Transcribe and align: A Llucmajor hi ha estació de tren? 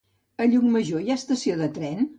A 0.45 0.47
Llucmajor 0.53 1.05
hi 1.05 1.11
ha 1.17 1.21
estació 1.23 1.63
de 1.63 1.73
tren? 1.79 2.07